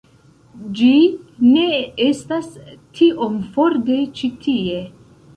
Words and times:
Ĝi 0.77 0.87
ne 1.49 1.65
estas 2.05 2.47
tiom 2.99 3.35
for 3.57 3.77
de 3.91 3.99
ĉi 4.21 4.31
tie 4.47 4.81